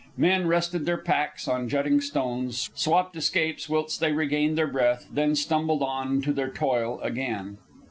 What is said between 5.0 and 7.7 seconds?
then stumbled on to their toil again.